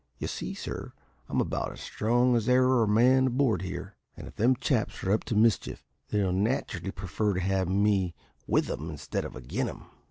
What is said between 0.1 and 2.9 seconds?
You see, sir, I'm about as strong as e'er a